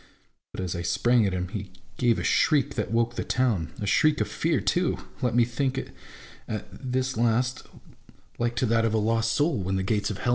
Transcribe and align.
But 0.51 0.61
as 0.61 0.75
I 0.75 0.81
sprang 0.81 1.27
at 1.27 1.33
him, 1.33 1.49
he 1.49 1.69
gave 1.97 2.17
a 2.17 2.23
shriek 2.23 2.73
that 2.73 2.89
woke 2.89 3.13
the 3.13 3.23
town; 3.23 3.71
a 3.79 3.85
shriek 3.85 4.19
of 4.19 4.27
fear 4.27 4.59
too, 4.59 4.97
let 5.21 5.35
me 5.35 5.45
think 5.45 5.77
it 5.77 5.89
at 6.47 6.65
this 6.71 7.17
last, 7.17 7.67
like 8.39 8.55
to 8.55 8.65
that 8.65 8.83
of 8.83 8.95
a 8.95 8.97
lost 8.97 9.39
MY 9.39 9.45
ENEMY 9.45 9.79
AND 9.81 9.87
MYSELF. 9.91 10.17